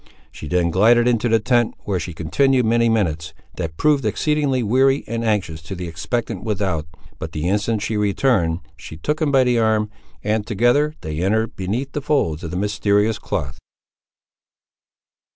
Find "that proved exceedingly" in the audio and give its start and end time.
3.57-4.63